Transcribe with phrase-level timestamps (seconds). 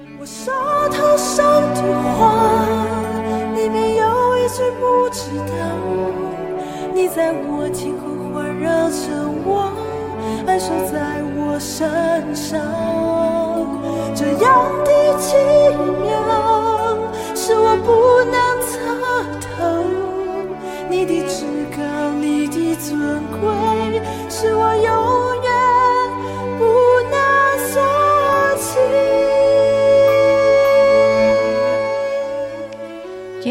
[0.00, 0.52] 我手
[0.92, 1.82] 头上的
[2.14, 2.64] 话，
[3.56, 5.52] 里面有一句不知道。
[6.94, 9.10] 你在我听后环绕着
[9.44, 9.72] 我，
[10.46, 12.60] 安守在我身上。
[14.14, 15.34] 这样的奇
[16.06, 16.14] 妙，
[17.34, 18.78] 是我不能测
[19.50, 19.82] 透。
[20.88, 21.44] 你的至
[21.76, 21.82] 高，
[22.20, 25.27] 你的尊贵，是我永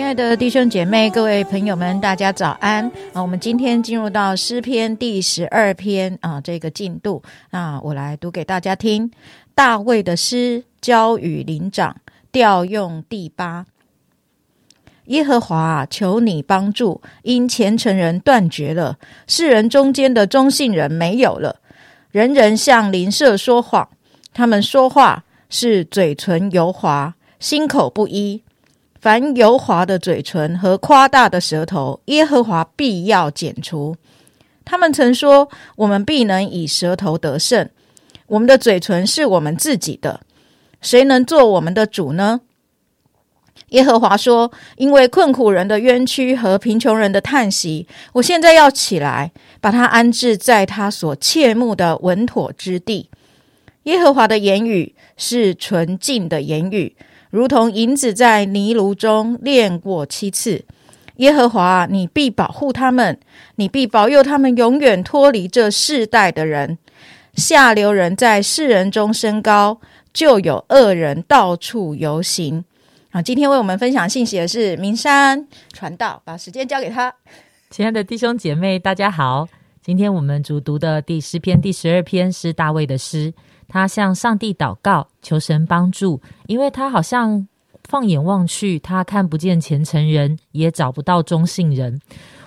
[0.07, 3.21] 亲爱的弟兄姐妹、各位朋友们，大家早安啊！
[3.21, 9.11] 我们今天进入到诗篇第十二篇啊，这个进度，那我来读给大家听。
[9.53, 11.93] 大卫的诗，交与灵长，
[12.31, 13.65] 调用第八。
[15.07, 18.97] 耶和华啊，求你帮助，因虔诚人断绝了，
[19.27, 21.57] 世人中间的中性人没有了，
[22.11, 23.89] 人人向邻舍说谎，
[24.33, 28.41] 他们说话是嘴唇油滑，心口不一。
[28.99, 33.95] 凡油滑的嘴唇和夸大的舌头，耶和华必要剪除。
[34.65, 37.69] 他们曾说：“我们必能以舌头得胜。”
[38.27, 40.19] 我们的嘴唇是我们自己的，
[40.81, 42.41] 谁能做我们的主呢？
[43.69, 53.09] 耶和华说：“因为困苦人的冤屈和贫穷人的叹息，我现在要起来，把他安置在他所切慕的稳妥之地。”
[53.83, 56.95] 耶和华的言语是纯净的言语，
[57.29, 60.65] 如同银子在泥炉中炼过七次。
[61.17, 63.19] 耶和华，你必保护他们，
[63.55, 66.77] 你必保佑他们永远脱离这世代的人。
[67.33, 69.79] 下流人在世人中升高，
[70.13, 72.63] 就有恶人到处游行。
[73.11, 77.13] 啊，今天为我们分享信息的是明山传道，把时间交给他。
[77.69, 79.47] 亲爱的弟兄姐妹，大家好。
[79.81, 83.33] 今天我们主读的第十篇第十二篇是大卫的诗，
[83.67, 87.47] 他向上帝祷告，求神帮助，因为他好像
[87.83, 91.99] 放眼望去，他看不见虔诚人，也找不到忠信人。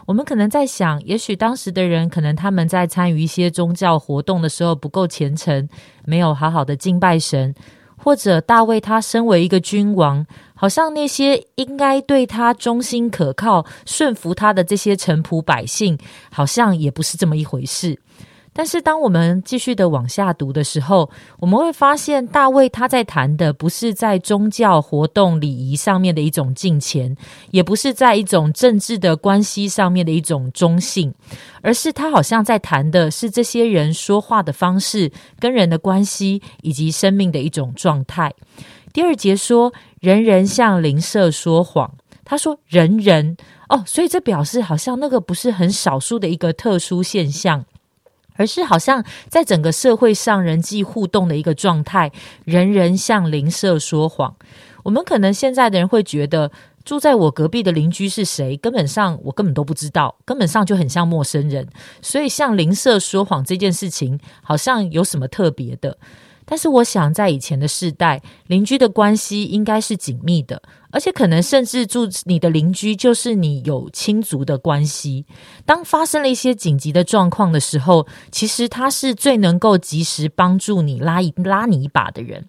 [0.06, 5.68] 我们可能在想，也许当时的人，可能他们在参与一些宗教活动的时候不够虔诚，
[6.04, 7.54] 没有好好的敬拜神，
[7.96, 15.96] 或者大卫他身为一个君王，好像那些应该对他忠心可靠、顺服他的这些臣仆百姓，
[16.32, 17.96] 好像也不是这么一回事。
[18.52, 27.16] 但是，当我们继续的往下读的时候，我们会发现，大卫他在谈的不是在宗教活动礼仪上面的一种敬虔，
[27.52, 31.14] 也不是在一种政治的关系上面的一种中性，
[31.62, 38.34] 而是他好像在谈的是这些人说话的方式、跟人的关系以及生命的一种状态。
[38.92, 41.94] 第二节说，人人向邻舍说谎。
[42.24, 43.36] 他说，人人
[43.68, 47.64] 哦，所以这表示好像那个不是很少数的一个特殊现象。
[48.40, 52.10] 而是好像在整个社会上人际互动的一个状态，
[52.46, 54.34] 人人向邻舍说谎。
[54.82, 56.50] 我们可能现在的人会觉得，
[56.82, 61.68] 住在我隔壁的邻居是谁，根本上我根本都不知道，根本上就很像陌生人。
[62.00, 65.98] 所以向邻舍说谎这件事情，好像有什么特别的？
[66.50, 70.60] 但是我想，在以前的世代，邻居的关系应该是紧密的。
[70.90, 75.24] 而且可能甚至住你的邻居就是你有亲族的关系。
[75.64, 82.44] 当发生了一些紧急的状况的时候，其实他是最能够及时帮助你拉一拉你一把的人。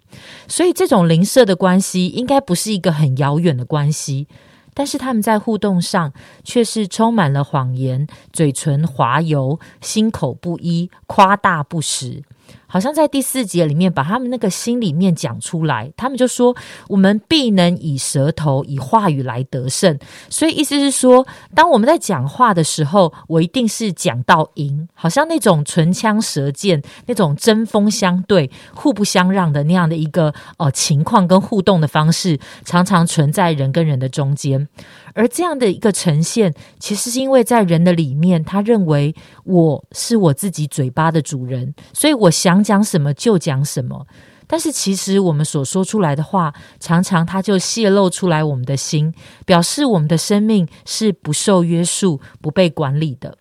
[0.47, 4.27] 所以这种邻舍的关系应该不是一个很遥远的关系，
[4.73, 6.11] 但是他们在互动上
[6.43, 12.23] 却是充满了谎言，嘴唇滑油，心口不一，夸大不实。
[12.71, 16.55] 好像在第四节里面把他们那个心里面讲出来，他们就说
[16.87, 19.99] ：“我们必能以舌头、以话语来得胜。”
[20.31, 24.87] 所以意思是说，当我们在讲话的时候，我一定是讲到赢。
[24.93, 34.69] 好像那种唇枪舌剑、那种针锋相对、互不相让的那样的一个呃情况跟互动的方式，常常存在人跟人的中间。
[35.13, 44.05] 而这样的一个呈现，其实是因为在人的里面，他认为我是我自己嘴巴的主人，所以我想讲什么就讲什么。
[44.47, 49.13] 但是其实我们所说出来的话，常常它就泄露出来我们的心，
[49.45, 53.37] 表示我们的生命是不受约束、不被管理的。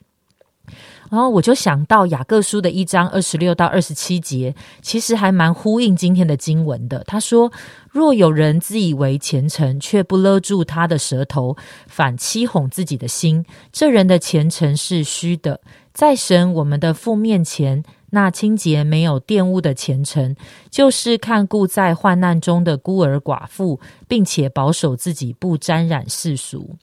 [1.10, 7.02] 然后我就想到雅各书的一章二十六到二十七节，其实还蛮呼应今天的经文的。
[7.02, 7.50] 他说
[7.90, 11.56] ：“若有人自以为虔诚，却不勒住他的舌头，
[11.88, 15.60] 反欺哄自己的心，这人的虔诚是虚的，
[15.92, 20.34] 在神我们的父面前，那清洁没有玷污的虔诚，
[20.70, 26.76] 就是看顾在患难中的孤儿寡妇，并且保守自己不沾染世俗。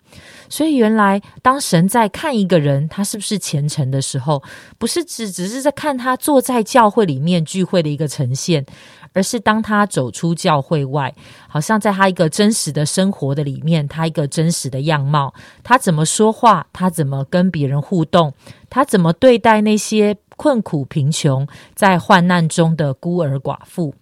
[0.50, 4.42] 所以，原来当神在看一个人他是不是虔诚的时候，
[4.78, 8.66] 不是只只是在看他坐在教会里面聚会的一个呈现。
[9.14, 11.12] 而是当他走出教会外，
[11.48, 15.34] 好像在他一个真实的生活的里面，他一个真实的样貌，
[15.64, 18.34] 他怎么说话，他怎么跟别人互动，
[18.70, 21.46] 他怎么对待那些困苦贫穷
[21.76, 23.94] 在患难中的孤儿寡妇。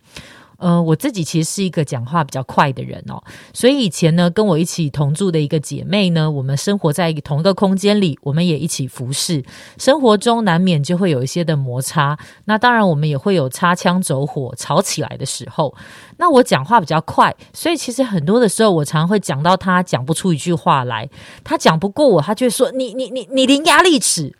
[0.57, 3.21] 呃，我自己其实是一个讲话比较快的人哦，
[3.53, 9.43] 所以以前呢，跟我一起同住的一个姐妹呢，我们生活在同一个空间里，我们也一起服侍，
[9.77, 12.17] 生活中难免就会有一些的摩擦。
[12.45, 15.75] 那当然，我们也会有擦枪走火、吵起来的时候。
[16.17, 21.09] 那我讲话比较快，所以其实很多的时候，我常会讲到他讲不出一句话来，
[21.43, 24.33] 他讲不过我，他就会说：“你你你你伶牙俐齿。”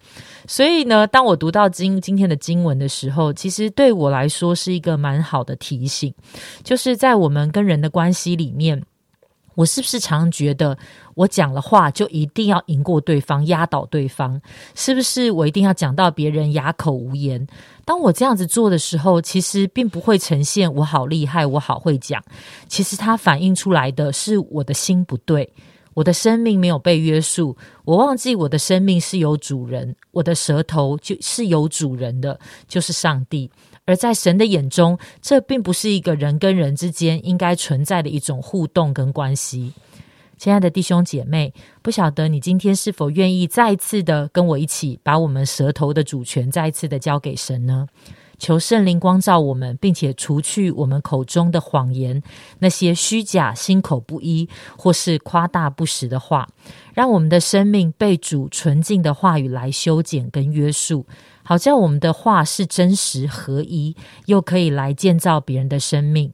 [0.48, 6.14] 所以呢，当我读到今今天的经文的时候，其实对我来说是一个蛮好的提醒，
[6.64, 8.84] 就是在我们跟人的关系里面，
[9.56, 10.78] 我是不是常觉得
[11.16, 14.40] 我讲了话就一定要赢过对方、压倒对方？
[14.76, 17.48] 是不是我一定要讲到别人哑口无言？
[17.86, 22.24] 当我这样子做的时候，其实并不会呈现我好厉害、我好会讲，
[22.68, 25.54] 其实它反映出来的是我的心不对。
[25.96, 33.50] 我的生命没有被约束，我忘记我的生命是有主人，我的舌头就是有主人的，就是上帝。
[33.86, 39.74] 而在神的眼中，这并不是一个人跟人之间应该存在的一种互动跟关系。
[40.38, 47.88] 亲爱的弟兄姐妹，不晓得你今天是否愿意再次的跟我一起，把我们舌头的主权再一次的交给神呢？
[48.38, 52.22] 求圣灵光照我们，并且除去我们口中的谎言，
[52.60, 54.48] 那些虚假、心口不一
[54.78, 56.48] 或是夸大不实的话，
[56.94, 61.06] 让我们的生命被主纯净的话语来修剪跟约束，
[61.44, 63.96] 好叫我们的话是真实合一，
[64.26, 66.34] 又可以来建造别人的生命。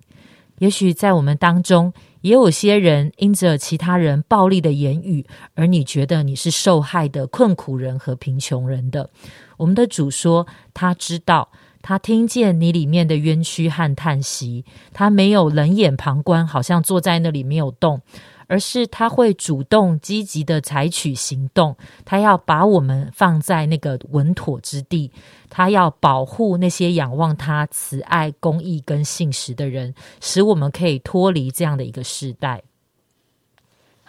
[0.57, 5.25] 也许在我们当中，也有些人因着其他人暴力的言语，
[5.55, 9.09] 而你觉得你是受害的困苦人和贫穷人的。
[9.57, 11.49] 我们的主说，他知道。
[11.81, 14.63] 他听见你里面的冤屈和叹息，
[14.93, 18.01] 他没有冷眼旁观，好像坐在那里没有动，
[18.47, 21.75] 而是他会主动积极的采取行动。
[22.05, 25.11] 他要把我们放在那个稳妥之地，
[25.49, 32.61] 他要保护那些仰望他慈爱、公义跟信实的人，使我们可以脱离这样的一个时代。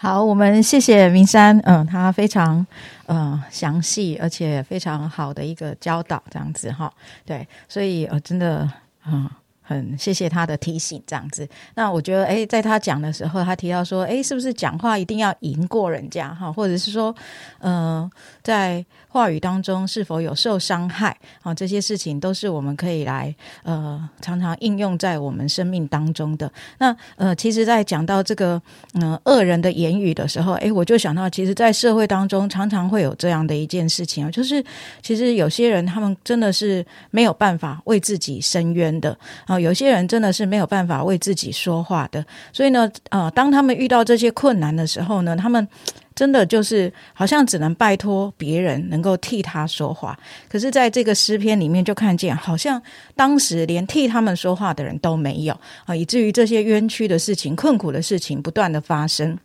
[0.03, 2.67] 好，我们谢谢明山，嗯，他非常
[3.07, 6.93] 呃详细而且非常好的一个教导，这样子哈，
[7.25, 8.69] 对，所以呃真的
[9.05, 9.31] 啊。
[9.73, 11.49] 很谢谢他的提醒，这样子。
[11.75, 16.53] 那我觉得，哎，在他讲的时候，他提到说，哎，是不是讲话一定要赢过人家哈？
[16.53, 17.15] 或者是说，
[17.59, 18.09] 呃，
[18.43, 21.55] 在话语当中是否有受伤害啊？
[21.55, 26.51] 这些事情都是我们可以来呃常常应用在我们生命当中的。
[26.79, 28.61] 那呃，其实，在讲到这个
[28.95, 34.65] 嗯恶人的言语的时候，哎，我就想到，其实，在社会当中常常会有这样的一件事情啊，就是
[35.03, 39.17] 其实有些人他们真的是没有办法为自己伸冤的
[39.47, 39.61] 啊。
[39.63, 45.67] 有些人真的是没有办法为自己说话的，所以呢，啊，当他们遇到这些困难的时候呢，他们
[46.15, 50.19] 真的就是好像只能拜托别人能够替他说话。
[50.49, 52.81] 可是，在这个诗篇里面，就看见好像
[53.17, 59.39] 当时连替他们说话的人都没有啊，以至于这些冤屈的事情、困苦的事情不断的发生。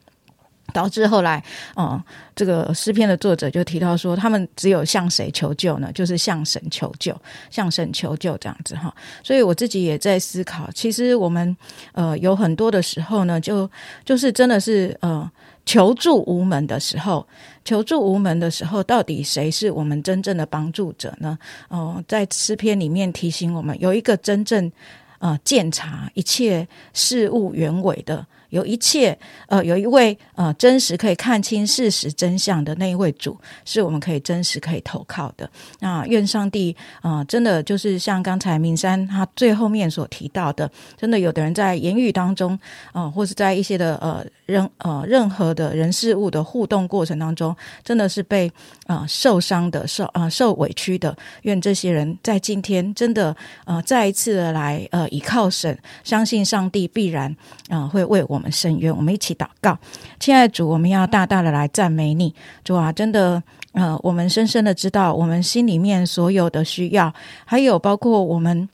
[0.78, 1.44] 导致后来，
[1.76, 2.00] 嗯，
[2.36, 5.92] 这个诗篇的作者就提到说，他们只有向谁求救呢？
[5.92, 7.20] 就是向神求救，
[7.50, 8.94] 向神求救这样子哈。
[9.24, 11.58] 所以我自己也在思考，其实我们
[11.94, 13.68] 呃有很多的时候呢，就
[14.06, 15.28] 就是真的是呃
[15.66, 17.26] 求助无门的时候，
[17.66, 21.36] 求助无门的时候，到底谁是我们真正的帮助者呢？
[21.70, 24.72] 哦，在诗篇里面提醒我们，有一个真正
[25.18, 28.24] 呃鉴察一切事物原委的。
[28.50, 35.50] 有一切，呃，有一位呃真实可以看清事实真相的那一位主，是我们可以真实可以投靠的。
[35.80, 42.58] 那愿上帝啊，真的就是像刚才明山他最后面所提到的，真的有的人在言语当中，
[42.94, 48.50] 啊，或是在一些的呃任呃任何的人事物的互动过程当中，真的是被
[48.86, 51.14] 啊受伤的、受啊受委屈的。
[51.42, 53.36] 愿这些人在今天真的
[53.66, 57.36] 呃再一次的来呃倚靠神，相信上帝必然
[57.68, 58.37] 啊会为我。
[58.38, 59.76] 我们深渊，我们一起祷告，
[60.20, 63.42] 亲爱的主，我们要大大的来赞美你，主啊，真的，
[63.72, 67.12] 呃，我们深深的知道我们心里面所有的需要，
[67.46, 68.70] 还有包括我们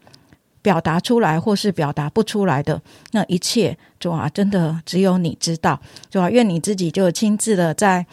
[0.62, 5.80] 表达出来或是表达不出来的那一切，主啊，真的只有你知道，
[6.12, 8.06] 主啊，愿你自己就亲自的在。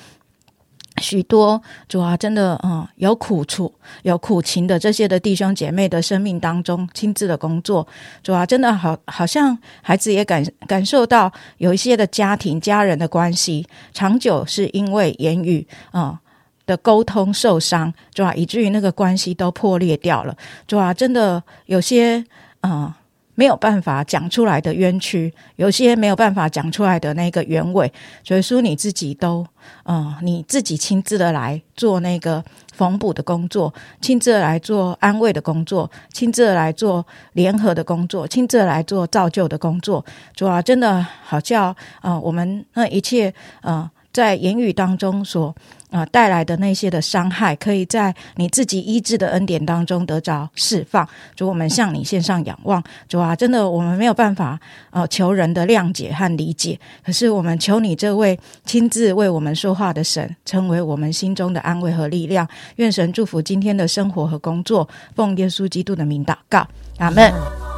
[1.00, 7.86] 许多主啊，真的嗯，有苦处、有苦情的这些的弟兄姐妹的生命当中，亲自的工作，
[8.22, 16.20] 主啊，真的好，好像孩子也感感受到有一些的家庭、家人的关系，长久是因为言语啊、
[16.66, 20.36] 的沟通受伤，主啊，以至于那个关系都破裂掉了，
[20.68, 22.24] 主啊，真的有些
[22.60, 22.92] 嗯。
[23.40, 27.90] 没有办法讲出来的冤屈，有些没有办法讲出来的那个原委，
[28.22, 29.46] 所以说你自己都，
[29.84, 32.44] 嗯、你自己亲自的来做那个
[32.74, 40.04] 缝补的工作，亲自的来做安慰的工作，亲自的来做联合的工作，亲自的来做造就的工作。
[40.34, 43.32] 主啊，真的好叫啊、我们那一切
[43.62, 45.54] 呃，在言语当中所
[45.90, 51.06] 啊、带来的那些的伤害，可以在你自己医治的恩典当中得着释放。
[51.34, 52.80] 主，我们向你献上仰望。
[53.08, 54.58] 主啊，真的我们没有办法
[54.90, 62.46] 呃求人的谅解和理解，可是我们求你这位亲自为我们说话的神，成为我们心中的安慰和力量。
[62.76, 66.64] 愿神祝福今天的生活和工作，奉耶稣基督的名祷告，
[66.98, 67.69] 阿门。